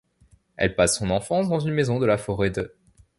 [0.57, 2.71] Elle passe son enfance dans une maison de la forêt d’.